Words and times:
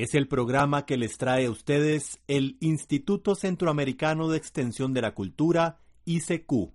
Es 0.00 0.14
el 0.14 0.28
programa 0.28 0.86
que 0.86 0.96
les 0.96 1.18
trae 1.18 1.46
a 1.46 1.50
ustedes 1.50 2.20
el 2.28 2.56
Instituto 2.60 3.34
Centroamericano 3.34 4.28
de 4.28 4.38
Extensión 4.38 4.94
de 4.94 5.02
la 5.02 5.12
Cultura, 5.12 5.80
ICQ. 6.04 6.70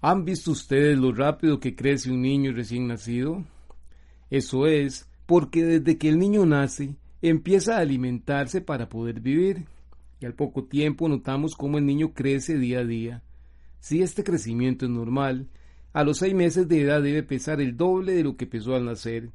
¿Han 0.00 0.24
visto 0.24 0.50
ustedes 0.50 0.98
lo 0.98 1.12
rápido 1.12 1.60
que 1.60 1.76
crece 1.76 2.10
un 2.10 2.22
niño 2.22 2.50
recién 2.52 2.88
nacido? 2.88 3.44
Eso 4.30 4.66
es 4.66 5.08
porque 5.26 5.62
desde 5.62 5.96
que 5.96 6.08
el 6.08 6.18
niño 6.18 6.44
nace 6.44 6.96
empieza 7.22 7.76
a 7.76 7.82
alimentarse 7.82 8.60
para 8.60 8.88
poder 8.88 9.20
vivir 9.20 9.66
y 10.18 10.26
al 10.26 10.34
poco 10.34 10.64
tiempo 10.64 11.08
notamos 11.08 11.54
cómo 11.54 11.78
el 11.78 11.86
niño 11.86 12.14
crece 12.14 12.58
día 12.58 12.80
a 12.80 12.84
día. 12.84 13.22
Si 13.78 14.02
este 14.02 14.24
crecimiento 14.24 14.86
es 14.86 14.90
normal, 14.90 15.46
a 15.92 16.02
los 16.02 16.18
seis 16.18 16.34
meses 16.34 16.66
de 16.66 16.80
edad 16.80 17.00
debe 17.00 17.22
pesar 17.22 17.60
el 17.60 17.76
doble 17.76 18.14
de 18.14 18.24
lo 18.24 18.36
que 18.36 18.48
pesó 18.48 18.74
al 18.74 18.86
nacer. 18.86 19.30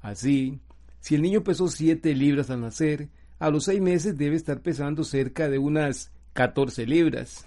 Así, 0.00 0.58
si 1.04 1.16
el 1.16 1.20
niño 1.20 1.44
pesó 1.44 1.68
7 1.68 2.14
libras 2.14 2.48
al 2.48 2.62
nacer, 2.62 3.10
a 3.38 3.50
los 3.50 3.64
6 3.64 3.78
meses 3.82 4.16
debe 4.16 4.36
estar 4.36 4.62
pesando 4.62 5.04
cerca 5.04 5.50
de 5.50 5.58
unas 5.58 6.10
14 6.32 6.86
libras. 6.86 7.46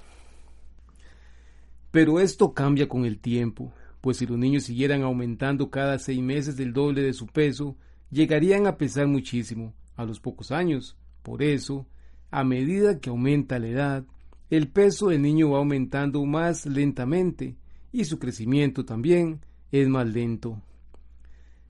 Pero 1.89 2.19
esto 2.19 2.53
cambia 2.53 2.87
con 2.87 3.03
el 3.03 3.17
tiempo, 3.17 3.73
pues 3.99 4.17
si 4.17 4.27
los 4.27 4.37
niños 4.37 4.65
siguieran 4.65 5.01
aumentando 5.01 5.71
cada 5.71 5.97
6 5.97 6.21
meses 6.21 6.55
del 6.55 6.71
doble 6.71 7.01
de 7.01 7.13
su 7.13 7.25
peso, 7.25 7.75
llegarían 8.11 8.67
a 8.67 8.77
pesar 8.77 9.07
muchísimo 9.07 9.73
a 9.95 10.05
los 10.05 10.19
pocos 10.19 10.51
años. 10.51 10.95
Por 11.23 11.41
eso, 11.41 11.87
a 12.29 12.43
medida 12.43 12.99
que 12.99 13.09
aumenta 13.09 13.57
la 13.57 13.69
edad, 13.69 14.05
el 14.51 14.67
peso 14.67 15.07
del 15.07 15.23
niño 15.23 15.49
va 15.49 15.57
aumentando 15.57 16.23
más 16.25 16.67
lentamente 16.67 17.55
y 17.91 18.05
su 18.05 18.19
crecimiento 18.19 18.85
también 18.85 19.39
es 19.71 19.87
más 19.89 20.05
lento. 20.05 20.61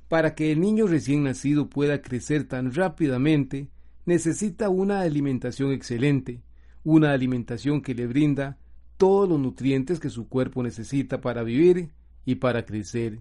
Para 0.08 0.36
que 0.36 0.52
el 0.52 0.62
niño 0.62 0.88
recién 0.88 1.24
nacido 1.24 1.70
pueda 1.70 2.02
crecer 2.02 2.46
tan 2.46 2.74
rápidamente, 2.74 3.68
necesita 4.06 4.70
una 4.70 5.02
alimentación 5.02 5.74
excelente, 5.74 6.42
una 6.86 7.12
alimentación 7.12 7.82
que 7.82 7.94
le 7.94 8.08
brinda 8.08 8.58
todos 8.96 9.28
los 9.28 9.40
nutrientes 9.40 10.00
que 10.00 10.10
su 10.10 10.30
cuerpo 10.30 10.64
necesita 10.64 11.20
para 11.20 11.44
vivir 11.44 11.90
y 12.26 12.36
para 12.36 12.66
crecer. 12.66 13.20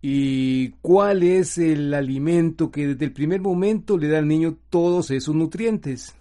¿Y 0.00 0.70
cuál 0.80 1.24
es 1.24 1.58
el 1.58 1.92
alimento 1.92 2.70
que 2.70 2.86
desde 2.86 3.06
el 3.06 3.12
primer 3.12 3.40
momento 3.40 3.98
le 3.98 4.06
da 4.06 4.18
al 4.18 4.28
niño 4.28 4.56
todos 4.70 5.10
esos 5.10 5.34
nutrientes? 5.34 6.14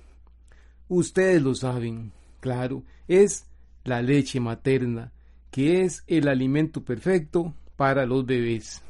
Ustedes 0.88 1.44
lo 1.44 1.54
saben, 1.54 2.12
claro, 2.40 2.84
es 3.08 3.46
la 3.84 4.02
leche 4.02 4.40
materna, 4.40 5.12
que 5.52 5.84
es 5.84 6.04
el 6.08 6.28
alimento 6.28 6.84
perfecto 6.84 7.54
para 7.76 8.08
los 8.08 8.26
bebés 8.26 8.82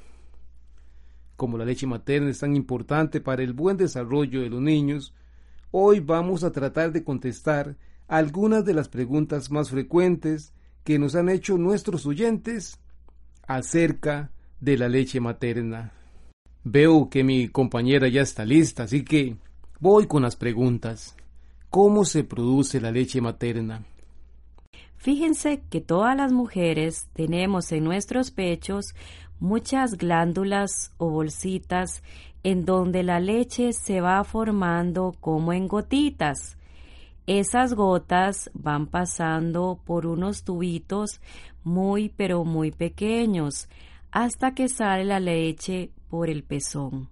como 1.38 1.58
la 1.58 1.66
leche 1.66 1.88
materna 1.88 2.30
es 2.30 2.40
tan 2.40 2.56
importante 2.56 3.22
para 3.22 3.44
el 3.44 3.54
buen 3.54 3.78
desarrollo 3.78 4.42
de 4.42 4.50
los 4.50 4.60
niños, 4.60 5.14
hoy 5.72 6.00
vamos 6.00 6.44
a 6.44 6.52
tratar 6.52 6.92
de 6.92 7.04
contestar 7.04 7.78
algunas 8.08 8.66
de 8.66 8.74
las 8.74 8.90
preguntas 8.90 9.52
más 9.52 9.70
frecuentes 9.70 10.52
que 10.84 10.98
nos 10.98 11.16
han 11.16 11.30
hecho 11.30 11.58
nuestros 11.58 12.06
oyentes 12.06 12.80
acerca 13.46 14.32
de 14.60 14.78
la 14.78 14.90
leche 14.90 15.20
materna. 15.20 15.92
Veo 16.64 17.10
que 17.10 17.24
mi 17.24 17.50
compañera 17.50 18.08
ya 18.08 18.22
está 18.22 18.44
lista, 18.44 18.84
así 18.84 19.04
que 19.04 19.38
voy 19.80 20.08
con 20.08 20.24
las 20.24 20.36
preguntas. 20.36 21.16
¿Cómo 21.70 22.04
se 22.04 22.24
produce 22.24 22.82
la 22.82 22.92
leche 22.92 23.22
materna? 23.22 23.86
Fíjense 24.98 25.62
que 25.70 25.80
todas 25.80 26.18
las 26.18 26.32
mujeres 26.32 27.08
tenemos 27.14 27.72
en 27.72 27.84
nuestros 27.84 28.32
pechos 28.32 28.96
muchas 29.40 29.98
glándulas 29.98 30.94
o 30.98 31.10
bolsitas 31.10 32.04
en 32.44 32.66
donde 32.66 33.04
la 33.04 33.20
leche 33.20 33.74
se 33.74 34.02
va 34.02 34.24
formando 34.24 35.14
como 35.20 35.54
en 35.54 35.68
gotitas. 35.68 36.58
Esas 37.26 37.74
gotas 37.74 38.50
van 38.54 38.88
pasando 38.88 39.80
por 39.86 40.08
unos 40.08 40.44
tubitos 40.44 41.20
muy 41.64 42.10
pero 42.10 42.46
muy 42.46 42.72
pequeños 42.72 43.68
hasta 44.12 44.54
que 44.56 44.70
sale 44.70 45.04
la 45.04 45.20
leche 45.20 45.92
por 46.10 46.30
el 46.30 46.44
pezón. 46.44 47.10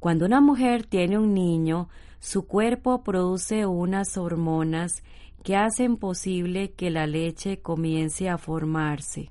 Cuando 0.00 0.26
una 0.26 0.40
mujer 0.40 0.84
tiene 0.86 1.18
un 1.18 1.34
niño, 1.34 1.88
su 2.18 2.46
cuerpo 2.46 3.02
produce 3.04 3.66
unas 3.66 4.16
hormonas 4.16 5.02
que 5.42 5.56
hacen 5.56 5.96
posible 5.96 6.72
que 6.72 6.90
la 6.90 7.06
leche 7.06 7.60
comience 7.60 8.28
a 8.28 8.36
formarse. 8.36 9.30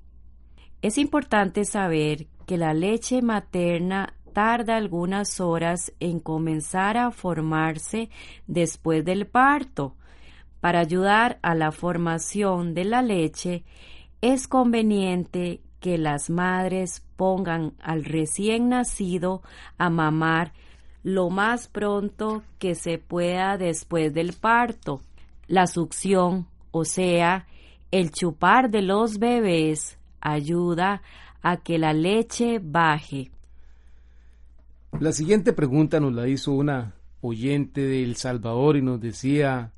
Es 0.81 0.97
importante 0.97 1.65
saber 1.65 2.27
que 2.45 2.57
la 2.57 2.73
leche 2.73 3.21
materna 3.21 4.13
tarda 4.33 4.77
algunas 4.77 5.41
horas 5.41 5.91
en 5.99 6.21
comenzar 6.21 6.97
a 6.97 7.11
formarse 7.11 8.09
después 8.47 9.03
del 9.03 9.27
parto. 9.27 9.95
Para 10.61 10.79
ayudar 10.79 11.37
a 11.41 11.53
la 11.53 11.73
formación 11.73 12.73
de 12.73 12.85
la 12.85 13.01
leche, 13.01 13.65
es 14.21 14.47
conveniente 14.47 15.61
que 15.81 15.97
las 15.97 16.29
madres 16.29 17.03
pongan 17.17 17.73
al 17.81 18.05
recién 18.05 18.69
nacido 18.69 19.41
a 19.77 19.89
mamar 19.89 20.53
lo 21.03 21.29
más 21.29 21.67
pronto 21.67 22.43
que 22.57 22.75
se 22.75 22.97
pueda 22.99 23.57
después 23.57 24.13
del 24.13 24.31
parto. 24.31 25.01
La 25.47 25.67
succión, 25.67 26.47
o 26.71 26.85
sea, 26.85 27.47
el 27.91 28.11
chupar 28.11 28.69
de 28.69 28.81
los 28.81 29.19
bebés, 29.19 29.98
ayuda 30.21 31.01
a 31.41 31.57
que 31.57 31.77
la 31.77 31.93
leche 31.93 32.59
baje. 32.61 33.31
La 34.99 35.11
siguiente 35.11 35.53
pregunta 35.53 35.99
nos 35.99 36.13
la 36.13 36.27
hizo 36.27 36.51
una 36.51 36.95
oyente 37.21 37.81
de 37.81 38.03
El 38.03 38.15
Salvador 38.15 38.77
y 38.77 38.81
nos 38.81 38.99
decía, 38.99 39.71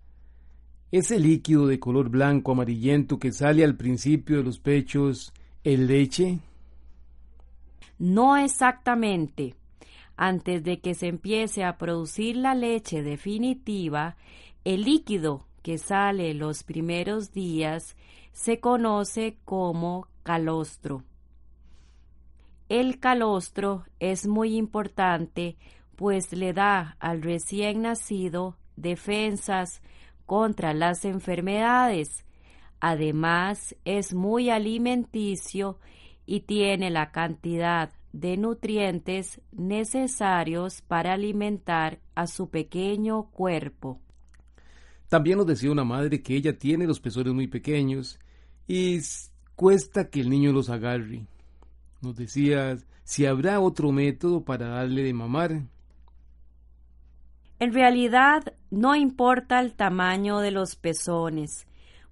¿ese 0.91 1.19
líquido 1.19 1.67
de 1.67 1.79
color 1.79 2.09
blanco 2.09 2.53
amarillento 2.53 3.20
que 3.20 3.32
sale 3.32 3.64
al 3.64 3.76
principio 3.76 4.38
de 4.38 4.43
los 4.43 4.59
pechos 4.59 5.34
es 5.64 5.79
leche? 5.79 6.40
No 7.99 8.37
exactamente. 8.37 9.55
Antes 10.16 10.64
de 10.64 10.79
que 10.79 10.94
se 10.94 11.08
empiece 11.08 11.64
a 11.64 11.78
producir 11.78 12.35
la 12.35 12.55
leche 12.55 13.03
definitiva, 13.03 14.17
el 14.64 14.84
líquido 14.84 15.46
que 15.61 15.78
sale 15.78 16.34
los 16.34 16.64
primeros 16.64 17.32
días 17.32 17.96
se 18.34 18.59
conoce 18.59 19.37
como 19.46 20.08
calostro. 20.23 21.03
El 22.70 23.00
calostro 23.00 23.84
es 24.00 24.28
muy 24.28 24.56
importante 24.56 25.58
pues 26.02 26.34
le 26.34 26.52
da 26.52 26.97
al 27.00 27.22
recién 27.22 27.84
nacido 27.84 28.58
defensas 28.76 29.84
contra 30.26 30.73
las 30.73 31.06
enfermedades. 31.06 32.26
Además 32.79 33.76
es 33.85 34.16
muy 34.16 34.50
alimenticio 34.50 35.78
y 36.26 36.40
tiene 36.40 36.90
la 36.90 37.12
cantidad 37.12 37.91
de 38.14 38.35
nutrientes 38.35 39.41
necesarios 39.52 40.82
para 40.82 41.14
alimentar 41.14 42.00
a 42.16 42.26
su 42.26 42.50
pequeño 42.50 43.29
cuerpo. 43.29 44.00
También 45.08 45.38
nos 45.38 45.46
decía 45.46 45.72
una 45.72 45.84
madre 45.84 46.23
que 46.23 46.35
ella 46.35 46.58
tiene 46.58 46.88
los 46.88 47.00
pezones 47.00 47.32
muy 47.32 47.46
pequeños 47.46 48.20
y 48.68 49.02
cuesta 49.61 50.09
que 50.09 50.22
el 50.22 50.31
niño 50.31 50.52
los 50.53 50.72
agarre. 50.72 51.28
Nos 52.02 52.16
decía 52.16 52.79
si 53.03 53.28
habrá 53.28 53.59
otro 53.59 53.91
método 53.91 54.43
para 54.43 54.69
darle 54.69 55.03
de 55.03 55.13
mamar. 55.13 55.61
En 57.59 57.72
realidad 57.72 58.55
no 58.72 58.96
importa 58.96 59.59
el 59.59 59.73
tamaño 59.73 60.40
de 60.40 60.49
los 60.49 60.75
pezones, 60.75 61.67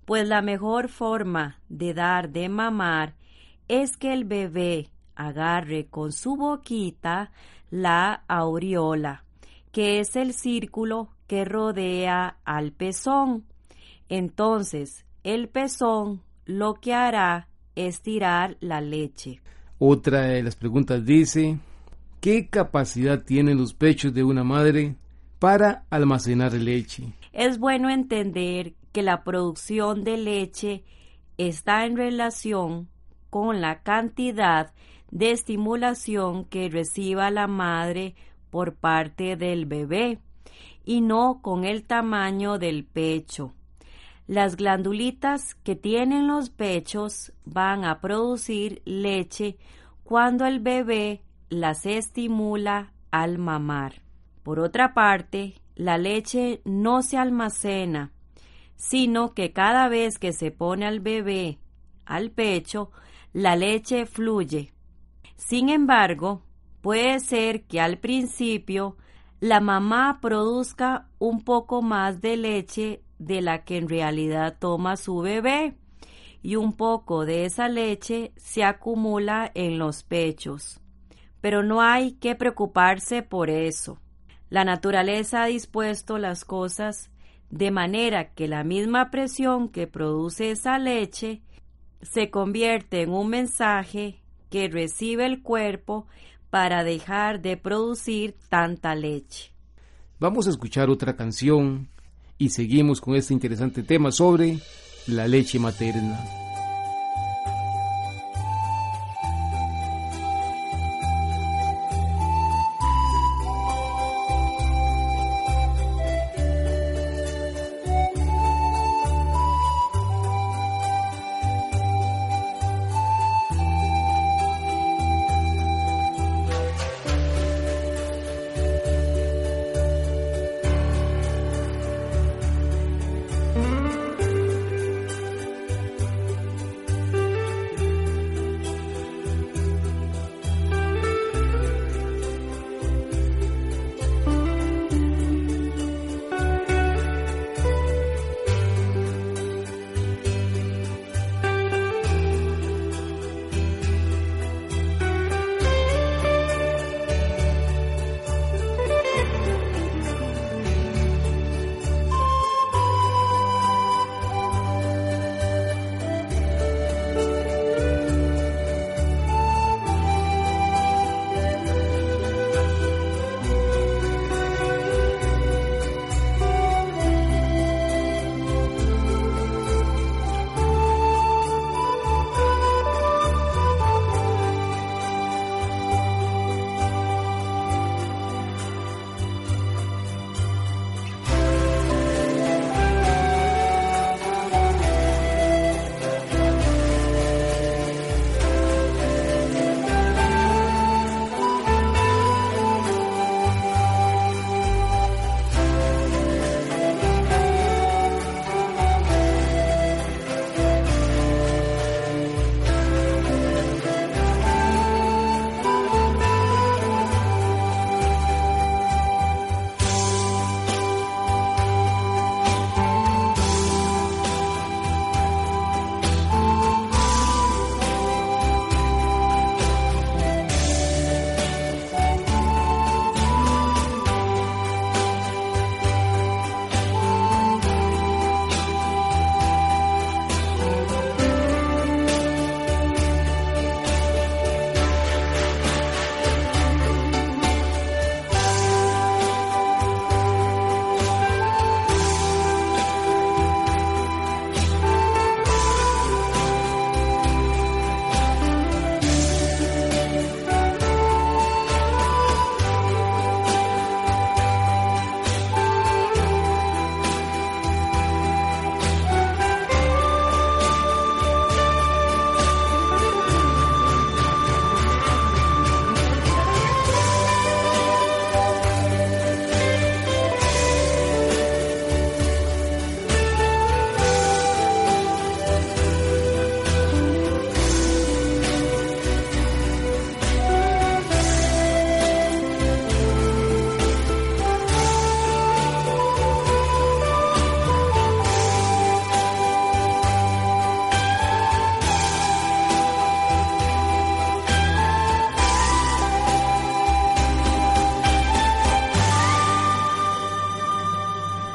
pues 0.05 0.27
la 0.27 0.43
mejor 0.43 0.89
forma 0.89 1.59
de 1.69 1.95
dar 1.95 2.29
de 2.29 2.49
mamar 2.49 3.15
es 3.67 3.97
que 3.97 4.13
el 4.13 4.25
bebé 4.25 4.91
agarre 5.15 5.87
con 5.87 6.11
su 6.11 6.35
boquita 6.35 7.31
la 7.71 8.25
aureola, 8.27 9.23
que 9.71 9.99
es 9.99 10.15
el 10.15 10.33
círculo 10.33 11.09
que 11.25 11.45
rodea 11.45 12.37
al 12.45 12.73
pezón. 12.73 13.47
Entonces, 14.07 15.03
el 15.23 15.49
pezón 15.49 16.21
lo 16.49 16.73
que 16.79 16.95
hará 16.95 17.47
es 17.75 18.01
tirar 18.01 18.57
la 18.59 18.81
leche. 18.81 19.39
Otra 19.77 20.21
de 20.21 20.41
las 20.41 20.55
preguntas 20.55 21.05
dice, 21.05 21.59
¿qué 22.21 22.49
capacidad 22.49 23.23
tienen 23.23 23.59
los 23.59 23.75
pechos 23.75 24.15
de 24.15 24.23
una 24.23 24.43
madre 24.43 24.95
para 25.37 25.85
almacenar 25.91 26.53
leche? 26.53 27.13
Es 27.33 27.59
bueno 27.59 27.91
entender 27.91 28.73
que 28.91 29.03
la 29.03 29.23
producción 29.23 30.03
de 30.03 30.17
leche 30.17 30.83
está 31.37 31.85
en 31.85 31.95
relación 31.95 32.89
con 33.29 33.61
la 33.61 33.83
cantidad 33.83 34.73
de 35.11 35.31
estimulación 35.31 36.45
que 36.45 36.67
reciba 36.67 37.29
la 37.29 37.45
madre 37.45 38.15
por 38.49 38.73
parte 38.73 39.35
del 39.35 39.67
bebé 39.67 40.17
y 40.83 41.01
no 41.01 41.41
con 41.43 41.63
el 41.63 41.83
tamaño 41.83 42.57
del 42.57 42.85
pecho. 42.85 43.53
Las 44.29 44.57
glandulitas 44.57 45.55
que 45.55 45.75
tienen 45.75 46.27
los 46.27 46.51
pechos 46.51 47.33
van 47.45 47.83
a 47.83 47.99
producir 47.99 48.83
leche 48.85 49.57
cuando 50.03 50.45
el 50.45 50.59
bebé 50.59 51.23
las 51.49 51.87
estimula 51.87 52.93
al 53.09 53.39
mamar. 53.39 54.03
Por 54.43 54.59
otra 54.59 54.93
parte, 54.93 55.55
la 55.73 55.97
leche 55.97 56.61
no 56.63 57.01
se 57.01 57.17
almacena, 57.17 58.11
sino 58.75 59.33
que 59.33 59.51
cada 59.51 59.89
vez 59.89 60.19
que 60.19 60.31
se 60.31 60.51
pone 60.51 60.85
al 60.85 60.99
bebé 60.99 61.57
al 62.05 62.29
pecho, 62.29 62.91
la 63.33 63.55
leche 63.55 64.05
fluye. 64.05 64.73
Sin 65.37 65.69
embargo, 65.69 66.43
puede 66.81 67.19
ser 67.19 67.63
que 67.63 67.81
al 67.81 67.97
principio 67.97 68.95
la 69.39 69.59
mamá 69.59 70.19
produzca 70.21 71.09
un 71.17 71.41
poco 71.41 71.81
más 71.81 72.21
de 72.21 72.37
leche 72.37 73.01
de 73.19 73.41
la 73.41 73.63
que 73.63 73.77
en 73.77 73.87
realidad 73.87 74.57
toma 74.59 74.97
su 74.97 75.19
bebé 75.19 75.75
y 76.41 76.55
un 76.55 76.73
poco 76.73 77.25
de 77.25 77.45
esa 77.45 77.67
leche 77.67 78.31
se 78.37 78.63
acumula 78.63 79.51
en 79.53 79.77
los 79.77 80.03
pechos. 80.03 80.79
Pero 81.41 81.63
no 81.63 81.81
hay 81.81 82.13
que 82.13 82.35
preocuparse 82.35 83.21
por 83.21 83.49
eso. 83.49 83.99
La 84.49 84.63
naturaleza 84.63 85.43
ha 85.43 85.47
dispuesto 85.47 86.17
las 86.17 86.43
cosas 86.43 87.11
de 87.49 87.71
manera 87.71 88.33
que 88.33 88.47
la 88.47 88.63
misma 88.63 89.11
presión 89.11 89.69
que 89.69 89.87
produce 89.87 90.51
esa 90.51 90.79
leche 90.79 91.41
se 92.01 92.29
convierte 92.29 93.01
en 93.01 93.11
un 93.11 93.29
mensaje 93.29 94.21
que 94.49 94.69
recibe 94.69 95.25
el 95.25 95.41
cuerpo 95.41 96.07
para 96.49 96.83
dejar 96.83 97.41
de 97.41 97.57
producir 97.57 98.35
tanta 98.49 98.95
leche. 98.95 99.51
Vamos 100.19 100.47
a 100.47 100.49
escuchar 100.49 100.89
otra 100.89 101.15
canción 101.15 101.89
y 102.39 102.49
seguimos 102.49 103.01
con 103.01 103.15
este 103.15 103.33
interesante 103.33 103.83
tema 103.83 104.11
sobre 104.11 104.57
la 105.07 105.27
leche 105.27 105.59
materna. 105.59 106.48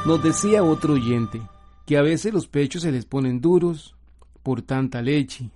Nos 0.06 0.22
decía 0.22 0.62
otro 0.62 0.92
oyente 0.94 1.40
que 1.86 1.96
a 1.96 2.02
veces 2.02 2.34
los 2.34 2.46
pechos 2.46 2.82
se 2.82 2.92
les 2.92 3.06
ponen 3.06 3.40
duros 3.40 3.96
por 4.42 4.60
tanta 4.60 5.00
leche 5.00 5.50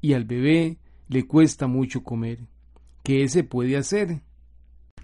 y 0.00 0.14
al 0.14 0.24
bebé 0.24 0.76
le 1.06 1.24
cuesta 1.24 1.68
mucho 1.68 2.02
comer. 2.02 2.40
¿Qué 3.04 3.28
se 3.28 3.44
puede 3.44 3.76
hacer? 3.76 4.22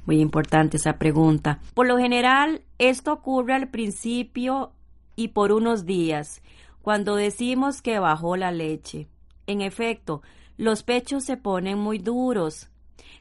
Muy 0.05 0.19
importante 0.19 0.79
esa 0.79 0.99
pregunta. 0.99 1.61
Por 1.75 1.87
lo 1.87 1.97
general, 1.97 2.63
esto 2.79 3.13
ocurre 3.13 3.55
al 3.55 3.69
principio 3.69 4.73
y 5.15 5.29
por 5.29 5.53
unos 5.53 5.87
días, 5.87 6.43
cuando 6.83 7.15
decimos 7.15 7.83
que 7.83 8.01
bajó 8.01 8.37
la 8.37 8.51
leche. 8.51 9.07
En 9.47 9.61
efecto, 9.61 10.23
los 10.57 10.83
pechos 10.83 11.23
se 11.23 11.37
ponen 11.37 11.79
muy 11.79 11.99
duros. 11.99 12.69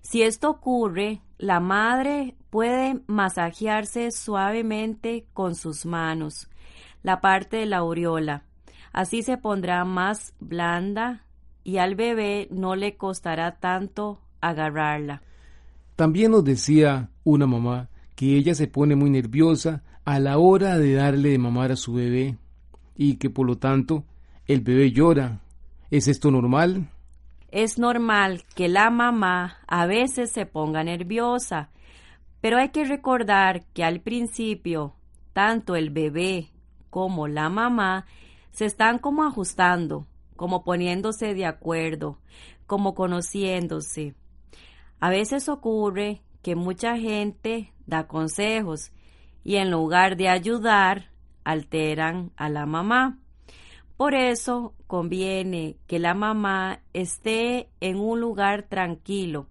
Si 0.02 0.24
esto 0.24 0.50
ocurre, 0.50 1.22
la 1.38 1.60
madre 1.60 2.36
puede 2.54 3.02
masajearse 3.08 4.12
suavemente 4.12 5.26
con 5.34 5.56
sus 5.56 5.88
manos 5.88 6.48
la 7.02 7.20
parte 7.20 7.58
de 7.58 7.66
la 7.66 7.78
aureola. 7.78 8.44
Así 8.92 9.24
se 9.24 9.38
pondrá 9.38 9.84
más 9.86 10.36
blanda 10.40 11.26
y 11.64 11.78
al 11.78 11.96
bebé 11.96 12.48
no 12.52 12.76
le 12.76 12.96
costará 12.96 13.56
tanto 13.60 14.22
agarrarla. 14.40 15.24
También 15.96 16.30
nos 16.30 16.44
decía 16.44 17.10
una 17.24 17.48
mamá 17.48 17.90
que 18.14 18.38
ella 18.38 18.54
se 18.54 18.68
pone 18.68 18.96
muy 18.96 19.10
nerviosa 19.10 19.82
a 20.06 20.20
la 20.20 20.38
hora 20.38 20.78
de 20.78 20.94
darle 20.94 21.30
de 21.30 21.40
mamar 21.40 21.72
a 21.72 21.76
su 21.76 21.94
bebé 21.94 22.38
y 22.96 23.16
que 23.16 23.32
por 23.32 23.48
lo 23.48 23.58
tanto 23.58 24.04
el 24.46 24.62
bebé 24.62 24.92
llora. 24.92 25.40
¿Es 25.90 26.08
esto 26.08 26.30
normal? 26.30 26.88
Es 27.50 27.80
normal 27.80 28.44
que 28.54 28.68
la 28.68 28.92
mamá 28.92 29.58
a 29.66 29.88
veces 29.88 30.32
se 30.32 30.46
ponga 30.46 30.84
nerviosa, 30.84 31.72
pero 32.44 32.58
hay 32.58 32.72
que 32.72 32.84
recordar 32.84 33.64
que 33.68 33.86
al 33.86 34.02
principio 34.02 34.96
tanto 35.32 35.78
el 35.78 35.92
bebé 35.92 36.50
como 36.90 37.30
la 37.30 37.48
mamá 37.48 38.06
se 38.52 38.66
están 38.66 39.00
como 39.00 39.24
ajustando, 39.24 40.08
como 40.36 40.66
poniéndose 40.66 41.36
de 41.36 41.46
acuerdo, 41.46 42.20
como 42.68 42.96
conociéndose. 42.96 44.14
A 45.00 45.10
veces 45.10 45.48
ocurre 45.48 46.22
que 46.42 46.58
mucha 46.58 46.98
gente 46.98 47.72
da 47.88 48.08
consejos 48.08 48.92
y 49.46 49.56
en 49.56 49.72
lugar 49.72 50.18
de 50.18 50.28
ayudar, 50.28 51.12
alteran 51.46 52.34
a 52.36 52.50
la 52.50 52.66
mamá. 52.66 53.20
Por 53.96 54.16
eso 54.16 54.74
conviene 54.86 55.78
que 55.88 55.98
la 55.98 56.14
mamá 56.14 56.82
esté 56.92 57.70
en 57.80 58.02
un 58.02 58.20
lugar 58.20 58.64
tranquilo 58.64 59.48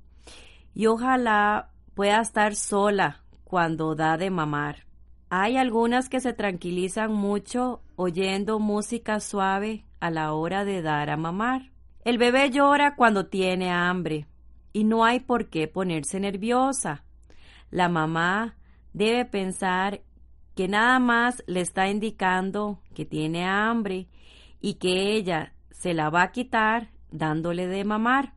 y 0.74 0.88
ojalá 0.88 1.71
pueda 1.94 2.20
estar 2.20 2.54
sola 2.54 3.22
cuando 3.44 3.94
da 3.94 4.16
de 4.16 4.30
mamar. 4.30 4.86
Hay 5.28 5.56
algunas 5.56 6.08
que 6.08 6.20
se 6.20 6.32
tranquilizan 6.32 7.12
mucho 7.12 7.82
oyendo 7.96 8.58
música 8.58 9.20
suave 9.20 9.84
a 10.00 10.10
la 10.10 10.32
hora 10.32 10.64
de 10.64 10.82
dar 10.82 11.10
a 11.10 11.16
mamar. 11.16 11.70
El 12.04 12.18
bebé 12.18 12.50
llora 12.50 12.96
cuando 12.96 13.26
tiene 13.26 13.70
hambre 13.70 14.26
y 14.72 14.84
no 14.84 15.04
hay 15.04 15.20
por 15.20 15.48
qué 15.48 15.68
ponerse 15.68 16.18
nerviosa. 16.20 17.04
La 17.70 17.88
mamá 17.88 18.56
debe 18.92 19.24
pensar 19.24 20.02
que 20.54 20.68
nada 20.68 20.98
más 20.98 21.42
le 21.46 21.60
está 21.60 21.88
indicando 21.88 22.80
que 22.94 23.04
tiene 23.04 23.46
hambre 23.46 24.08
y 24.60 24.74
que 24.74 25.14
ella 25.14 25.54
se 25.70 25.94
la 25.94 26.10
va 26.10 26.22
a 26.22 26.32
quitar 26.32 26.90
dándole 27.10 27.66
de 27.66 27.84
mamar. 27.84 28.34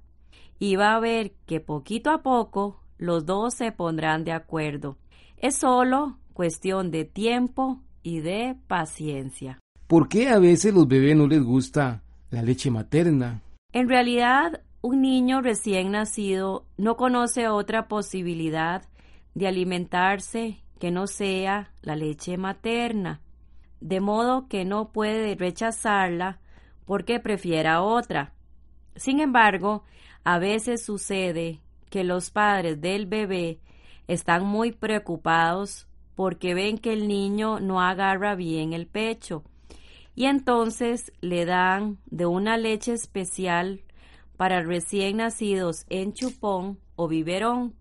Y 0.60 0.78
va 0.78 0.96
a 0.96 1.00
ver 1.00 1.34
que 1.46 1.60
poquito 1.60 2.12
a 2.12 2.22
poco 2.22 2.85
los 2.98 3.25
dos 3.25 3.54
se 3.54 3.72
pondrán 3.72 4.24
de 4.24 4.32
acuerdo. 4.32 4.98
Es 5.38 5.58
solo 5.58 6.18
cuestión 6.34 6.92
de 6.92 7.06
tiempo 7.06 7.82
y 8.04 8.20
de 8.20 8.56
paciencia. 8.68 9.60
¿Por 9.88 10.08
qué 10.08 10.30
a 10.30 10.40
veces 10.40 10.74
los 10.74 10.88
bebés 10.88 11.16
no 11.16 11.28
les 11.28 11.44
gusta 11.44 12.04
la 12.30 12.42
leche 12.42 12.72
materna? 12.72 13.42
En 13.72 13.90
realidad, 13.90 14.62
un 14.82 15.02
niño 15.02 15.42
recién 15.42 15.92
nacido 15.92 16.66
no 16.78 16.96
conoce 16.96 17.48
otra 17.48 17.88
posibilidad 17.88 18.84
de 19.34 19.48
alimentarse 19.48 20.64
que 20.80 20.92
no 20.92 21.08
sea 21.08 21.72
la 21.82 21.96
leche 21.96 22.38
materna, 22.38 23.22
de 23.82 24.00
modo 24.00 24.48
que 24.48 24.66
no 24.66 24.92
puede 24.92 25.36
rechazarla 25.36 26.40
porque 26.86 27.20
prefiera 27.20 27.82
otra. 27.82 28.34
Sin 28.96 29.20
embargo, 29.20 29.84
a 30.24 30.40
veces 30.40 30.84
sucede 30.86 31.62
que 31.96 32.04
los 32.04 32.30
padres 32.30 32.82
del 32.82 33.06
bebé 33.06 33.62
están 34.10 34.46
muy 34.46 34.74
preocupados 34.74 35.88
porque 36.14 36.54
ven 36.54 36.78
que 36.78 36.92
el 36.92 37.08
niño 37.08 37.62
no 37.62 37.80
agarra 37.82 38.36
bien 38.36 38.74
el 38.74 38.86
pecho 38.86 39.46
y 40.14 40.25
entonces 40.25 41.14
le 41.22 41.46
dan 41.46 41.98
de 42.08 42.25
una 42.25 42.58
leche 42.58 42.92
especial 42.92 43.86
para 44.36 44.62
recién 44.62 45.18
nacidos 45.18 45.86
en 45.88 46.12
chupón 46.12 46.82
o 46.98 47.08
biberón. 47.08 47.75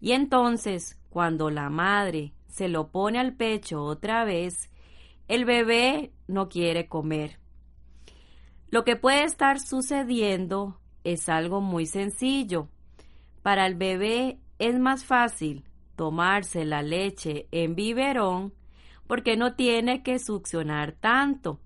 Y 0.00 0.10
entonces, 0.10 0.98
cuando 1.08 1.48
la 1.48 1.70
madre 1.70 2.32
se 2.48 2.66
lo 2.66 2.88
pone 2.88 3.20
al 3.20 3.34
pecho 3.34 3.84
otra 3.84 4.24
vez, 4.24 4.68
el 5.28 5.44
bebé 5.44 6.10
no 6.26 6.48
quiere 6.48 6.88
comer. 6.88 7.38
Lo 8.68 8.82
que 8.82 8.96
puede 8.96 9.22
estar 9.22 9.60
sucediendo 9.60 10.80
es 11.04 11.28
algo 11.28 11.60
muy 11.60 11.86
sencillo. 11.86 12.68
Para 13.44 13.66
el 13.66 13.74
bebé 13.74 14.38
es 14.58 14.78
más 14.78 15.04
fácil 15.04 15.64
tomarse 15.96 16.64
la 16.64 16.80
leche 16.80 17.46
en 17.50 17.74
biberón 17.74 18.54
porque 19.06 19.36
no 19.36 19.54
tiene 19.54 20.02
que 20.02 20.18
succionar 20.18 20.92
tanto. 20.92 21.60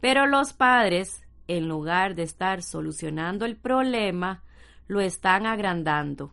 Pero 0.00 0.26
los 0.26 0.54
padres, 0.54 1.22
en 1.46 1.68
lugar 1.68 2.16
de 2.16 2.24
estar 2.24 2.64
solucionando 2.64 3.44
el 3.44 3.56
problema, 3.56 4.42
lo 4.88 4.98
están 5.00 5.46
agrandando. 5.46 6.32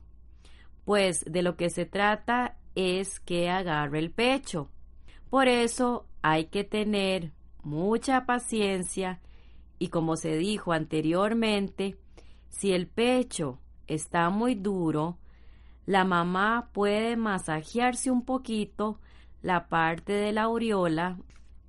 Pues 0.83 1.23
de 1.25 1.43
lo 1.43 1.57
que 1.57 1.69
se 1.69 1.85
trata 1.85 2.57
es 2.73 3.19
que 3.19 3.51
agarre 3.51 3.99
el 3.99 4.09
pecho. 4.09 4.71
Por 5.29 5.47
eso 5.47 6.07
hay 6.23 6.45
que 6.45 6.63
tener 6.63 7.33
mucha 7.61 8.25
paciencia 8.25 9.21
y 9.77 9.89
como 9.89 10.15
se 10.15 10.37
dijo 10.37 10.73
anteriormente, 10.73 11.99
si 12.49 12.73
el 12.73 12.87
pecho 12.87 13.59
está 13.93 14.29
muy 14.29 14.55
duro, 14.55 15.17
la 15.85 16.05
mamá 16.05 16.69
puede 16.71 17.17
masajearse 17.17 18.11
un 18.11 18.23
poquito 18.23 18.99
la 19.41 19.67
parte 19.67 20.13
de 20.13 20.31
la 20.31 20.43
aureola, 20.43 21.17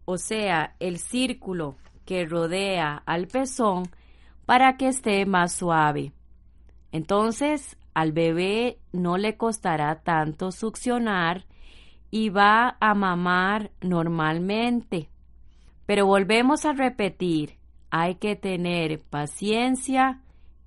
o 0.04 0.18
sea, 0.18 0.76
el 0.78 0.98
círculo 0.98 1.76
que 2.04 2.24
rodea 2.24 3.02
al 3.06 3.26
pezón, 3.26 3.84
para 4.46 4.76
que 4.76 4.88
esté 4.88 5.24
más 5.26 5.52
suave. 5.52 6.12
Entonces, 6.90 7.76
al 7.94 8.12
bebé 8.12 8.78
no 8.92 9.16
le 9.16 9.36
costará 9.36 10.02
tanto 10.02 10.52
succionar 10.52 11.46
y 12.10 12.28
va 12.28 12.76
a 12.80 12.94
mamar 12.94 13.70
normalmente. 13.80 15.08
Pero 15.86 16.06
volvemos 16.06 16.64
a 16.64 16.72
repetir, 16.72 17.56
hay 17.90 18.16
que 18.16 18.36
tener 18.36 19.00
paciencia 19.00 20.20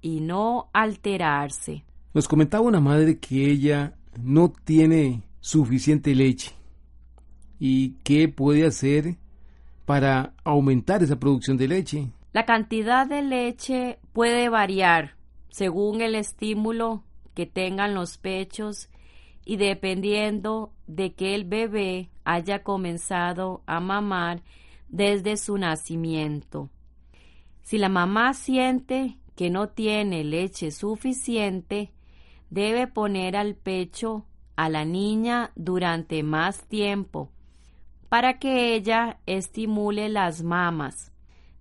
y 0.06 0.22
no 0.22 0.70
alterarse. 0.72 1.84
Nos 2.14 2.28
comentaba 2.28 2.64
una 2.64 2.80
madre 2.80 3.18
que 3.18 3.50
ella 3.50 3.96
no 4.22 4.54
tiene 4.64 5.24
suficiente 5.40 6.14
leche 6.14 6.52
y 7.60 7.96
qué 8.04 8.28
puede 8.28 8.68
hacer 8.68 9.16
para 9.86 10.36
aumentar 10.44 11.02
esa 11.02 11.20
producción 11.20 11.58
de 11.58 11.68
leche. 11.68 12.12
La 12.34 12.46
cantidad 12.46 13.08
de 13.08 13.24
leche 13.24 13.98
puede 14.14 14.48
variar 14.48 15.16
según 15.50 16.02
el 16.02 16.14
estímulo 16.14 17.04
que 17.34 17.48
tengan 17.48 17.96
los 17.96 18.20
pechos 18.20 18.90
y 19.44 19.58
dependiendo 19.58 20.72
de 20.86 21.16
que 21.16 21.34
el 21.34 21.46
bebé 21.46 22.12
haya 22.26 22.62
comenzado 22.62 23.64
a 23.66 23.80
mamar 23.80 24.44
desde 24.88 25.38
su 25.38 25.58
nacimiento. 25.58 26.70
Si 27.64 27.80
la 27.80 27.90
mamá 27.90 28.36
siente 28.36 29.18
que 29.36 29.50
no 29.50 29.70
tiene 29.70 30.24
leche 30.24 30.72
suficiente, 30.72 31.92
debe 32.50 32.88
poner 32.88 33.36
al 33.36 33.56
pecho 33.56 34.26
a 34.56 34.70
la 34.70 34.86
niña 34.86 35.52
durante 35.56 36.24
más 36.24 36.64
tiempo 36.68 37.32
para 38.10 38.40
que 38.40 38.76
ella 38.76 39.20
estimule 39.26 40.10
las 40.10 40.44
mamas. 40.44 41.12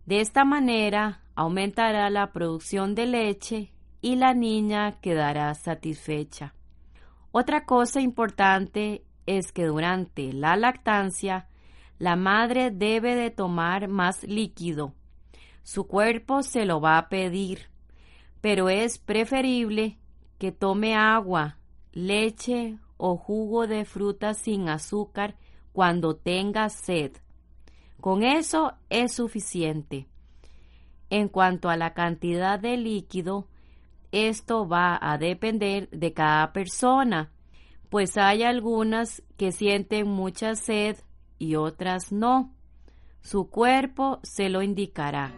De 0.07 0.21
esta 0.21 0.45
manera 0.45 1.23
aumentará 1.35 2.11
la 2.11 2.33
producción 2.33 2.95
de 2.95 3.07
leche 3.07 3.73
y 4.01 4.17
la 4.17 4.35
niña 4.35 5.01
quedará 5.01 5.53
satisfecha. 5.55 6.55
Otra 7.33 7.65
cosa 7.65 8.01
importante 8.01 9.03
es 9.27 9.51
que 9.51 9.65
durante 9.65 10.33
la 10.33 10.57
lactancia 10.57 11.49
la 11.99 12.15
madre 12.15 12.71
debe 12.71 13.17
de 13.17 13.31
tomar 13.31 13.89
más 13.89 14.23
líquido. 14.23 14.95
Su 15.65 15.89
cuerpo 15.89 16.43
se 16.43 16.67
lo 16.67 16.81
va 16.81 16.99
a 16.99 17.09
pedir, 17.09 17.71
pero 18.41 18.69
es 18.69 18.99
preferible 18.99 19.99
que 20.39 20.53
tome 20.53 20.95
agua, 20.95 21.57
leche 21.93 22.79
o 22.99 23.17
jugo 23.17 23.67
de 23.67 23.87
fruta 23.87 24.35
sin 24.35 24.69
azúcar 24.69 25.37
cuando 25.73 26.17
tenga 26.17 26.69
sed. 26.69 27.13
Con 28.01 28.23
eso 28.23 28.75
es 28.91 29.15
suficiente. 29.15 30.07
En 31.09 31.29
cuanto 31.29 31.71
a 31.71 31.77
la 31.79 31.95
cantidad 31.95 32.61
de 32.61 32.77
líquido, 32.77 33.49
esto 34.13 34.69
va 34.69 34.99
a 35.01 35.17
depender 35.17 35.89
de 35.91 36.13
cada 36.13 36.53
persona, 36.53 37.33
pues 37.89 38.19
hay 38.19 38.43
algunas 38.43 39.23
que 39.39 39.51
sienten 39.51 40.09
mucha 40.09 40.57
sed 40.57 40.99
y 41.39 41.55
otras 41.55 42.13
no. 42.13 42.53
Su 43.25 43.49
cuerpo 43.49 44.21
se 44.23 44.51
lo 44.51 44.61
indicará. 44.61 45.33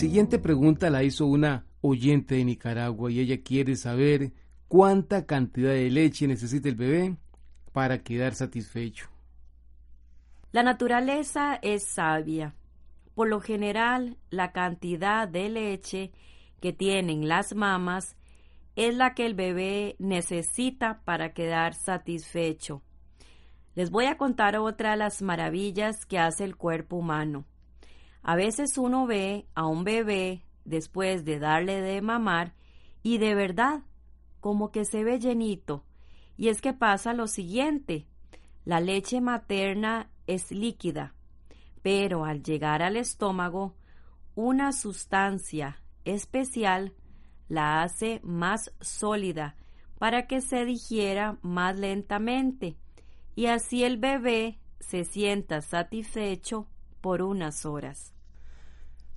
Siguiente 0.00 0.38
pregunta 0.38 0.88
la 0.88 1.02
hizo 1.02 1.26
una 1.26 1.66
oyente 1.82 2.36
de 2.36 2.44
Nicaragua 2.46 3.12
y 3.12 3.20
ella 3.20 3.42
quiere 3.42 3.76
saber 3.76 4.32
cuánta 4.66 5.26
cantidad 5.26 5.72
de 5.72 5.90
leche 5.90 6.26
necesita 6.26 6.70
el 6.70 6.74
bebé 6.74 7.16
para 7.74 8.02
quedar 8.02 8.34
satisfecho. 8.34 9.10
La 10.52 10.62
naturaleza 10.62 11.58
es 11.60 11.84
sabia. 11.84 12.54
Por 13.14 13.28
lo 13.28 13.40
general, 13.40 14.16
la 14.30 14.52
cantidad 14.52 15.28
de 15.28 15.50
leche 15.50 16.12
que 16.62 16.72
tienen 16.72 17.28
las 17.28 17.54
mamas 17.54 18.16
es 18.76 18.94
la 18.94 19.12
que 19.12 19.26
el 19.26 19.34
bebé 19.34 19.96
necesita 19.98 21.02
para 21.04 21.34
quedar 21.34 21.74
satisfecho. 21.74 22.80
Les 23.74 23.90
voy 23.90 24.06
a 24.06 24.16
contar 24.16 24.56
otra 24.56 24.92
de 24.92 24.96
las 24.96 25.20
maravillas 25.20 26.06
que 26.06 26.18
hace 26.18 26.44
el 26.44 26.56
cuerpo 26.56 26.96
humano. 26.96 27.44
A 28.22 28.36
veces 28.36 28.76
uno 28.78 29.06
ve 29.06 29.46
a 29.54 29.66
un 29.66 29.84
bebé 29.84 30.44
después 30.64 31.24
de 31.24 31.38
darle 31.38 31.80
de 31.80 32.02
mamar 32.02 32.54
y 33.02 33.18
de 33.18 33.34
verdad 33.34 33.82
como 34.40 34.70
que 34.70 34.84
se 34.84 35.04
ve 35.04 35.18
llenito. 35.18 35.84
Y 36.36 36.48
es 36.48 36.60
que 36.60 36.72
pasa 36.72 37.12
lo 37.12 37.26
siguiente, 37.26 38.06
la 38.64 38.80
leche 38.80 39.20
materna 39.20 40.10
es 40.26 40.50
líquida, 40.50 41.14
pero 41.82 42.24
al 42.24 42.42
llegar 42.42 42.82
al 42.82 42.96
estómago, 42.96 43.74
una 44.34 44.72
sustancia 44.72 45.82
especial 46.04 46.94
la 47.48 47.82
hace 47.82 48.20
más 48.22 48.72
sólida 48.80 49.56
para 49.98 50.26
que 50.26 50.40
se 50.40 50.64
digiera 50.64 51.38
más 51.42 51.78
lentamente 51.78 52.78
y 53.34 53.46
así 53.46 53.84
el 53.84 53.96
bebé 53.96 54.58
se 54.80 55.04
sienta 55.04 55.60
satisfecho 55.60 56.68
por 57.00 57.22
unas 57.22 57.64
horas. 57.66 58.12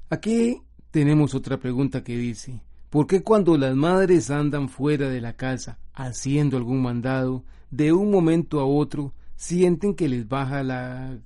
Aquí 0.10 0.62
tenemos 0.92 1.34
otra 1.34 1.58
pregunta 1.60 2.04
que 2.04 2.16
dice, 2.16 2.62
¿por 2.90 3.08
qué 3.08 3.24
cuando 3.24 3.58
las 3.58 3.76
madres 3.76 4.30
andan 4.30 4.70
fuera 4.70 5.10
de 5.10 5.22
la 5.22 5.34
casa 5.34 5.80
haciendo 5.94 6.58
algún 6.58 6.82
mandado, 6.82 7.44
de 7.72 7.94
un 7.94 8.12
momento 8.12 8.60
a 8.60 8.66
otro 8.66 9.14
sienten 9.36 9.96
que 9.96 10.08
les 10.08 10.28
baja 10.28 10.64
la... 10.64 11.18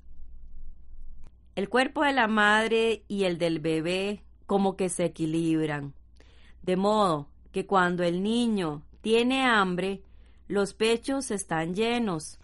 El 1.55 1.69
cuerpo 1.69 2.03
de 2.03 2.13
la 2.13 2.27
madre 2.27 3.03
y 3.07 3.23
el 3.23 3.37
del 3.37 3.59
bebé 3.59 4.23
como 4.45 4.75
que 4.77 4.89
se 4.89 5.05
equilibran, 5.05 5.93
de 6.61 6.77
modo 6.77 7.29
que 7.51 7.65
cuando 7.65 8.03
el 8.03 8.21
niño 8.23 8.83
tiene 9.01 9.43
hambre, 9.43 10.03
los 10.47 10.73
pechos 10.73 11.31
están 11.31 11.73
llenos, 11.73 12.39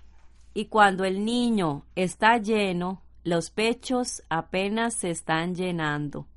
y 0.54 0.65
cuando 0.65 1.06
el 1.06 1.23
niño 1.23 1.86
está 1.95 2.38
lleno, 2.38 3.02
los 3.23 3.51
pechos 3.51 4.23
apenas 4.29 4.95
se 4.95 5.09
están 5.09 5.55
llenando. 5.55 6.27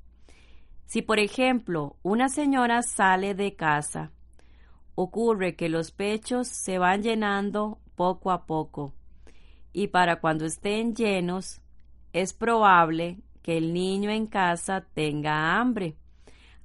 Si, 0.85 1.03
por 1.03 1.19
ejemplo, 1.19 1.97
una 2.03 2.29
señora 2.29 2.83
sale 2.83 3.35
de 3.35 3.57
casa, 3.57 4.13
ocurre 4.95 5.57
que 5.57 5.69
los 5.69 5.91
pechos 5.91 6.47
se 6.47 6.79
van 6.79 7.03
llenando 7.03 7.81
poco 7.97 8.31
a 8.31 8.47
poco 8.47 8.93
y 9.73 9.89
para 9.89 10.21
cuando 10.21 10.47
estén 10.47 10.95
llenos 10.95 11.61
es 12.13 12.33
probable 12.33 13.19
que 13.43 13.59
el 13.59 13.75
niño 13.75 14.11
en 14.11 14.27
casa 14.27 14.87
tenga 14.95 15.59
hambre. 15.59 15.97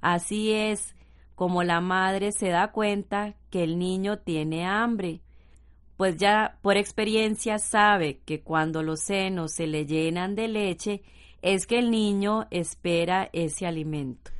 Así 0.00 0.52
es 0.52 0.94
como 1.34 1.62
la 1.62 1.80
madre 1.80 2.32
se 2.32 2.48
da 2.48 2.72
cuenta 2.72 3.34
que 3.50 3.64
el 3.64 3.78
niño 3.78 4.20
tiene 4.20 4.66
hambre, 4.66 5.21
pues 6.02 6.16
ya 6.16 6.58
por 6.62 6.76
experiencia 6.76 7.60
sabe 7.60 8.22
que 8.24 8.40
cuando 8.40 8.82
los 8.82 9.02
senos 9.02 9.52
se 9.52 9.68
le 9.68 9.86
llenan 9.86 10.34
de 10.34 10.48
leche 10.48 11.02
es 11.42 11.64
que 11.64 11.78
el 11.78 11.92
niño 11.92 12.48
espera 12.50 13.30
ese 13.32 13.68
alimento. 13.68 14.32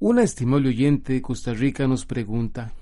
Una 0.00 0.24
estimable 0.24 0.70
oyente 0.70 1.12
de 1.12 1.22
Costa 1.22 1.54
Rica 1.54 1.86
nos 1.86 2.04
pregunta, 2.04 2.72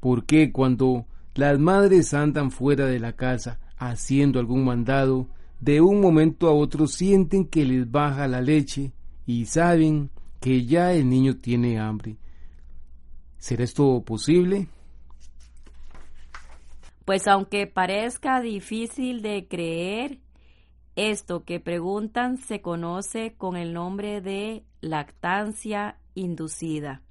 ¿por 0.00 0.26
qué 0.26 0.52
cuando 0.52 1.06
las 1.34 1.58
madres 1.58 2.12
andan 2.12 2.50
fuera 2.50 2.84
de 2.84 3.00
la 3.00 3.14
casa 3.14 3.58
haciendo 3.78 4.38
algún 4.38 4.66
mandado, 4.66 5.28
de 5.58 5.80
un 5.80 5.98
momento 5.98 6.48
a 6.48 6.52
otro 6.52 6.86
sienten 6.86 7.46
que 7.46 7.64
les 7.64 7.90
baja 7.90 8.28
la 8.28 8.42
leche 8.42 8.92
y 9.24 9.46
saben 9.46 10.10
que 10.40 10.66
ya 10.66 10.92
el 10.92 11.08
niño 11.08 11.38
tiene 11.38 11.78
hambre? 11.78 12.18
¿Será 13.38 13.64
esto 13.64 14.02
posible? 14.04 14.68
Pues 17.04 17.26
aunque 17.26 17.66
parezca 17.66 18.40
difícil 18.40 19.22
de 19.22 19.48
creer, 19.48 20.20
esto 20.94 21.44
que 21.44 21.58
preguntan 21.58 22.36
se 22.36 22.60
conoce 22.60 23.34
con 23.36 23.56
el 23.56 23.72
nombre 23.72 24.20
de 24.20 24.64
lactancia 24.80 25.98
inducida, 26.14 27.02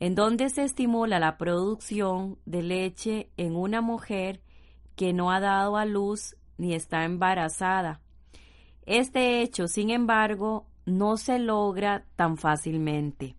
en 0.00 0.14
donde 0.14 0.48
se 0.48 0.64
estimula 0.64 1.20
la 1.20 1.38
producción 1.38 2.38
de 2.44 2.62
leche 2.62 3.30
en 3.36 3.54
una 3.54 3.82
mujer 3.82 4.40
que 4.96 5.12
no 5.12 5.30
ha 5.30 5.38
dado 5.38 5.76
a 5.76 5.84
luz 5.84 6.36
ni 6.56 6.74
está 6.74 7.04
embarazada. 7.04 8.00
Este 8.84 9.42
hecho, 9.42 9.68
sin 9.68 9.90
embargo, 9.90 10.66
no 10.86 11.18
se 11.18 11.38
logra 11.38 12.04
tan 12.16 12.36
fácilmente. 12.36 13.36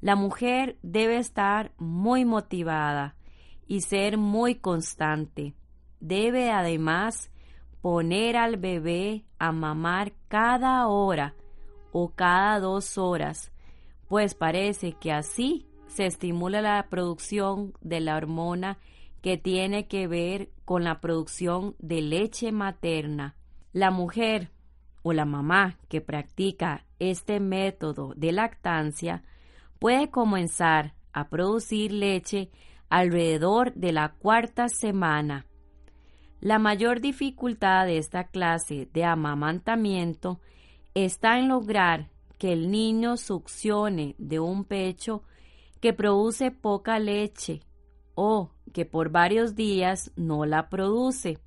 La 0.00 0.14
mujer 0.14 0.78
debe 0.82 1.16
estar 1.16 1.72
muy 1.76 2.24
motivada 2.24 3.16
y 3.70 3.82
ser 3.82 4.18
muy 4.18 4.56
constante. 4.56 5.54
Debe 6.00 6.50
además 6.50 7.30
poner 7.80 8.36
al 8.36 8.56
bebé 8.56 9.26
a 9.38 9.52
mamar 9.52 10.12
cada 10.26 10.88
hora 10.88 11.36
o 11.92 12.08
cada 12.08 12.58
dos 12.58 12.98
horas, 12.98 13.52
pues 14.08 14.34
parece 14.34 14.94
que 14.94 15.12
así 15.12 15.68
se 15.86 16.06
estimula 16.06 16.60
la 16.60 16.84
producción 16.90 17.72
de 17.80 18.00
la 18.00 18.16
hormona 18.16 18.78
que 19.22 19.38
tiene 19.38 19.86
que 19.86 20.08
ver 20.08 20.50
con 20.64 20.82
la 20.82 21.00
producción 21.00 21.76
de 21.78 22.02
leche 22.02 22.50
materna. 22.50 23.36
La 23.72 23.92
mujer 23.92 24.50
o 25.02 25.12
la 25.12 25.26
mamá 25.26 25.78
que 25.88 26.00
practica 26.00 26.86
este 26.98 27.38
método 27.38 28.14
de 28.16 28.32
lactancia 28.32 29.22
puede 29.78 30.10
comenzar 30.10 30.94
a 31.12 31.28
producir 31.28 31.92
leche 31.92 32.50
alrededor 32.90 33.72
de 33.74 33.92
la 33.92 34.10
cuarta 34.12 34.68
semana. 34.68 35.46
La 36.40 36.58
mayor 36.58 37.00
dificultad 37.00 37.86
de 37.86 37.98
esta 37.98 38.24
clase 38.24 38.88
de 38.92 39.04
amamantamiento 39.04 40.40
está 40.94 41.38
en 41.38 41.48
lograr 41.48 42.10
que 42.38 42.52
el 42.52 42.70
niño 42.70 43.16
succione 43.16 44.14
de 44.18 44.40
un 44.40 44.64
pecho 44.64 45.22
que 45.80 45.92
produce 45.92 46.50
poca 46.50 46.98
leche 46.98 47.60
o 48.14 48.50
que 48.72 48.84
por 48.84 49.10
varios 49.10 49.54
días 49.54 50.12
no 50.16 50.44
la 50.44 50.68
produce. 50.68 51.38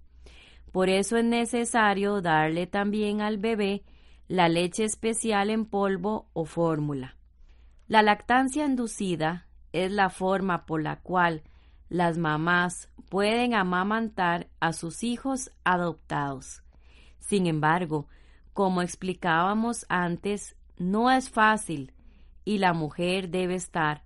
Por 0.72 0.90
eso 0.90 1.18
es 1.18 1.26
necesario 1.26 2.22
darle 2.22 2.68
también 2.68 3.22
al 3.22 3.38
bebé 3.38 3.84
la 4.28 4.50
leche 4.50 4.86
especial 4.86 5.50
en 5.50 5.66
polvo 5.66 6.30
o 6.34 6.46
fórmula. 6.46 7.18
La 7.88 8.02
lactancia 8.02 8.66
inducida 8.66 9.48
es 9.74 9.92
la 9.92 10.10
forma 10.10 10.66
por 10.66 10.82
la 10.82 11.02
cual 11.02 11.44
las 11.90 12.18
mamás 12.18 12.90
pueden 13.10 13.54
amamantar 13.54 14.48
a 14.60 14.74
sus 14.74 15.04
hijos 15.04 15.52
adoptados. 15.64 16.64
Sin 17.20 17.48
embargo, 17.48 18.08
como 18.54 18.82
explicábamos 18.82 19.86
antes, 19.90 20.56
no 20.78 21.12
es 21.12 21.30
fácil 21.30 21.92
y 22.46 22.60
la 22.60 22.74
mujer 22.74 23.30
debe 23.30 23.56
estar 23.56 24.04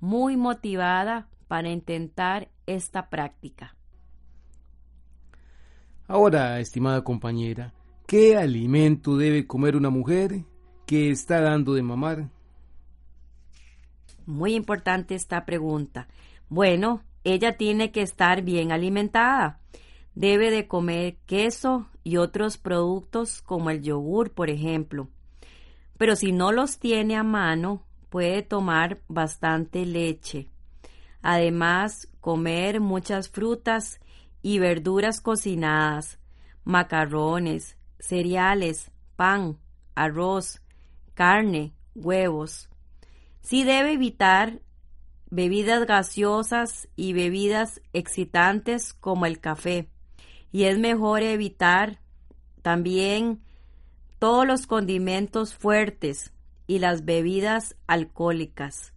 muy 0.00 0.36
motivada 0.36 1.28
para 1.48 1.70
intentar 1.70 2.48
esta 2.66 3.08
práctica. 3.08 3.76
Ahora, 6.06 6.58
estimada 6.60 7.04
compañera, 7.04 7.72
¿qué 8.06 8.36
alimento 8.36 9.16
debe 9.16 9.46
comer 9.46 9.76
una 9.76 9.90
mujer 9.90 10.44
que 10.86 11.10
está 11.10 11.40
dando 11.40 11.74
de 11.74 11.82
mamar? 11.82 12.28
Muy 14.30 14.54
importante 14.54 15.16
esta 15.16 15.44
pregunta. 15.44 16.06
Bueno, 16.48 17.02
ella 17.24 17.56
tiene 17.56 17.90
que 17.90 18.00
estar 18.00 18.42
bien 18.42 18.70
alimentada. 18.70 19.58
Debe 20.14 20.52
de 20.52 20.68
comer 20.68 21.16
queso 21.26 21.88
y 22.04 22.16
otros 22.16 22.56
productos 22.56 23.42
como 23.42 23.70
el 23.70 23.82
yogur, 23.82 24.30
por 24.30 24.48
ejemplo. 24.48 25.08
Pero 25.98 26.14
si 26.14 26.30
no 26.30 26.52
los 26.52 26.78
tiene 26.78 27.16
a 27.16 27.24
mano, 27.24 27.82
puede 28.08 28.42
tomar 28.42 29.00
bastante 29.08 29.84
leche. 29.84 30.48
Además, 31.22 32.06
comer 32.20 32.80
muchas 32.80 33.28
frutas 33.28 34.00
y 34.42 34.60
verduras 34.60 35.20
cocinadas, 35.20 36.20
macarrones, 36.62 37.76
cereales, 37.98 38.92
pan, 39.16 39.58
arroz, 39.96 40.62
carne, 41.14 41.74
huevos. 41.96 42.69
Sí 43.40 43.64
debe 43.64 43.92
evitar 43.92 44.60
bebidas 45.30 45.86
gaseosas 45.86 46.88
y 46.96 47.12
bebidas 47.12 47.80
excitantes 47.92 48.92
como 48.92 49.26
el 49.26 49.40
café. 49.40 49.88
Y 50.52 50.64
es 50.64 50.78
mejor 50.78 51.22
evitar 51.22 52.00
también 52.62 53.40
todos 54.18 54.46
los 54.46 54.66
condimentos 54.66 55.54
fuertes 55.54 56.32
y 56.66 56.78
las 56.78 57.04
bebidas 57.04 57.76
alcohólicas. 57.86 58.92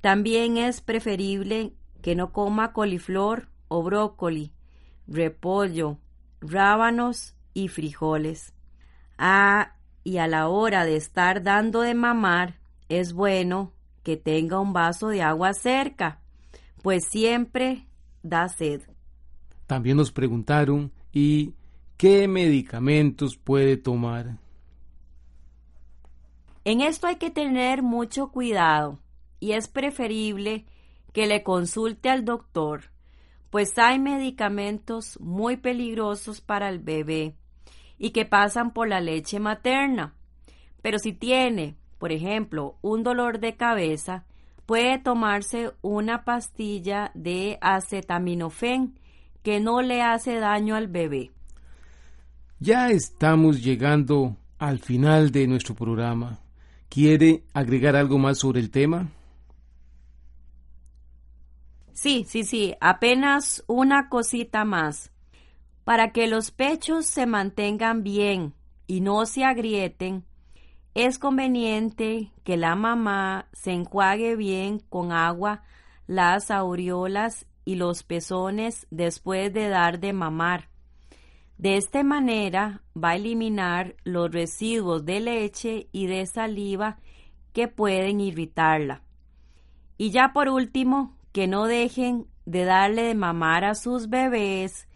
También 0.00 0.56
es 0.56 0.80
preferible 0.80 1.74
que 2.02 2.14
no 2.14 2.32
coma 2.32 2.72
coliflor 2.72 3.48
o 3.68 3.82
brócoli, 3.82 4.52
repollo, 5.06 5.98
rábanos 6.40 7.36
y 7.52 7.68
frijoles. 7.68 8.54
Ah, 9.18 9.76
y 10.02 10.16
a 10.16 10.26
la 10.26 10.48
hora 10.48 10.84
de 10.84 10.96
estar 10.96 11.42
dando 11.42 11.82
de 11.82 11.94
mamar, 11.94 12.59
es 12.90 13.14
bueno 13.14 13.72
que 14.02 14.16
tenga 14.16 14.60
un 14.60 14.74
vaso 14.74 15.08
de 15.08 15.22
agua 15.22 15.54
cerca, 15.54 16.20
pues 16.82 17.04
siempre 17.08 17.86
da 18.22 18.48
sed. 18.48 18.82
También 19.66 19.96
nos 19.96 20.10
preguntaron, 20.12 20.92
¿y 21.12 21.54
qué 21.96 22.26
medicamentos 22.28 23.36
puede 23.36 23.76
tomar? 23.76 24.38
En 26.64 26.80
esto 26.80 27.06
hay 27.06 27.16
que 27.16 27.30
tener 27.30 27.82
mucho 27.82 28.28
cuidado 28.32 28.98
y 29.38 29.52
es 29.52 29.68
preferible 29.68 30.66
que 31.12 31.26
le 31.26 31.42
consulte 31.42 32.10
al 32.10 32.24
doctor, 32.24 32.90
pues 33.50 33.78
hay 33.78 33.98
medicamentos 33.98 35.18
muy 35.20 35.56
peligrosos 35.56 36.40
para 36.40 36.68
el 36.68 36.80
bebé 36.80 37.36
y 37.98 38.10
que 38.10 38.24
pasan 38.24 38.72
por 38.72 38.88
la 38.88 39.00
leche 39.00 39.40
materna. 39.40 40.14
Pero 40.82 40.98
si 40.98 41.12
tiene, 41.12 41.76
por 42.00 42.12
ejemplo, 42.12 42.78
un 42.80 43.02
dolor 43.02 43.40
de 43.40 43.56
cabeza, 43.56 44.24
puede 44.64 44.98
tomarse 44.98 45.72
una 45.82 46.24
pastilla 46.24 47.10
de 47.12 47.58
acetaminofén 47.60 48.98
que 49.42 49.60
no 49.60 49.82
le 49.82 50.00
hace 50.00 50.36
daño 50.36 50.76
al 50.76 50.88
bebé. 50.88 51.30
Ya 52.58 52.88
estamos 52.88 53.62
llegando 53.62 54.38
al 54.58 54.78
final 54.78 55.30
de 55.30 55.46
nuestro 55.46 55.74
programa. 55.74 56.40
¿Quiere 56.88 57.44
agregar 57.52 57.96
algo 57.96 58.18
más 58.18 58.38
sobre 58.38 58.60
el 58.60 58.70
tema? 58.70 59.10
Sí, 61.92 62.24
sí, 62.26 62.44
sí, 62.44 62.74
apenas 62.80 63.62
una 63.66 64.08
cosita 64.08 64.64
más. 64.64 65.12
Para 65.84 66.12
que 66.12 66.28
los 66.28 66.50
pechos 66.50 67.04
se 67.04 67.26
mantengan 67.26 68.02
bien 68.02 68.54
y 68.86 69.02
no 69.02 69.26
se 69.26 69.44
agrieten, 69.44 70.24
es 70.94 71.18
conveniente 71.18 72.32
que 72.44 72.56
la 72.56 72.74
mamá 72.74 73.46
se 73.52 73.72
enjuague 73.72 74.36
bien 74.36 74.80
con 74.80 75.12
agua 75.12 75.62
las 76.06 76.50
aureolas 76.50 77.46
y 77.64 77.76
los 77.76 78.02
pezones 78.02 78.86
después 78.90 79.52
de 79.52 79.68
dar 79.68 80.00
de 80.00 80.12
mamar. 80.12 80.68
De 81.58 81.76
esta 81.76 82.02
manera 82.02 82.82
va 82.96 83.10
a 83.10 83.16
eliminar 83.16 83.94
los 84.02 84.32
residuos 84.32 85.04
de 85.04 85.20
leche 85.20 85.88
y 85.92 86.06
de 86.06 86.26
saliva 86.26 86.98
que 87.52 87.68
pueden 87.68 88.20
irritarla. 88.20 89.02
Y 89.98 90.10
ya 90.10 90.32
por 90.32 90.48
último, 90.48 91.16
que 91.32 91.46
no 91.46 91.66
dejen 91.66 92.26
de 92.46 92.64
darle 92.64 93.02
de 93.02 93.14
mamar 93.14 93.64
a 93.64 93.74
sus 93.74 94.08
bebés 94.08 94.88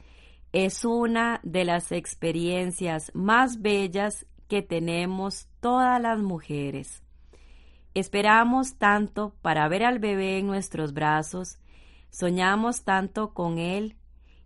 es 0.52 0.84
una 0.84 1.40
de 1.42 1.64
las 1.64 1.92
experiencias 1.92 3.10
más 3.12 3.60
bellas 3.60 4.26
que 4.48 4.62
tenemos 4.62 5.48
todas 5.60 6.00
las 6.00 6.18
mujeres. 6.18 7.02
Esperamos 7.94 8.76
tanto 8.76 9.34
para 9.40 9.68
ver 9.68 9.84
al 9.84 9.98
bebé 9.98 10.38
en 10.38 10.46
nuestros 10.46 10.92
brazos, 10.92 11.58
soñamos 12.10 12.82
tanto 12.82 13.32
con 13.34 13.58
él, 13.58 13.96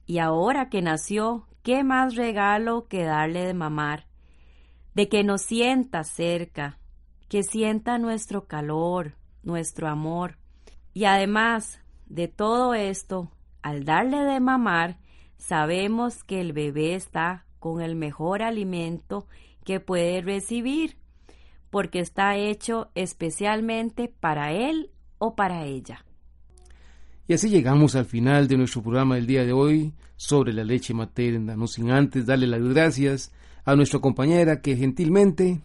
y 0.07 0.19
ahora 0.19 0.69
que 0.69 0.83
nació, 0.83 1.47
qué 1.63 1.85
más 1.85 2.15
regalo 2.15 2.89
que 2.89 3.05
darle 3.05 3.45
de 3.45 3.55
mamar, 3.55 4.07
de 4.95 5.09
que 5.09 5.25
nos 5.25 5.43
sienta 5.43 6.05
cerca, 6.05 6.79
que 7.29 7.43
sienta 7.43 7.99
nuestro 7.99 8.47
calor, 8.47 9.17
nuestro 9.43 9.89
amor. 9.89 10.39
Y 10.95 11.05
además 11.05 11.81
de 12.07 12.29
todo 12.29 12.75
esto, 12.75 13.31
al 13.63 13.85
darle 13.85 14.25
de 14.25 14.41
mamar, 14.41 14.99
sabemos 15.37 16.25
que 16.25 16.41
el 16.41 16.53
bebé 16.53 16.95
está 16.95 17.45
con 17.59 17.81
el 17.81 17.97
mejor 17.97 18.43
alimento 18.43 19.27
que 19.69 19.81
puede 19.81 20.23
recibir, 20.23 20.97
porque 21.69 22.01
está 22.01 22.39
hecho 22.39 22.89
especialmente 22.95 24.09
para 24.09 24.55
él 24.55 24.93
o 25.19 25.37
para 25.37 25.67
ella. 25.67 26.07
Y 27.27 27.35
así 27.35 27.51
llegamos 27.51 27.95
al 27.95 28.07
final 28.07 28.49
de 28.49 28.57
nuestro 28.57 28.81
programa 28.81 29.17
del 29.17 29.27
día 29.27 29.45
de 29.45 29.53
hoy 29.53 29.93
sobre 30.17 30.55
la 30.55 30.65
leche 30.65 30.95
materna, 30.95 31.55
no 31.55 31.67
sin 31.67 31.91
antes 31.91 32.25
darle 32.25 32.47
las 32.47 32.63
gracias 32.63 33.31
a 33.67 33.77
nuestra 33.77 34.01
compañera 34.01 34.63
que 34.63 34.75
gentilmente 34.75 35.61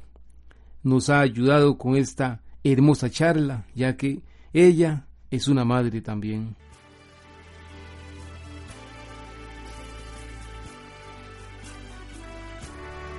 nos 0.84 1.10
ha 1.10 1.22
ayudado 1.22 1.78
con 1.78 1.96
esta 1.96 2.42
hermosa 2.62 3.10
charla, 3.10 3.68
ya 3.74 3.96
que 3.96 4.20
ella 4.52 5.08
es 5.32 5.48
una 5.48 5.64
madre 5.64 6.02
también. 6.02 6.58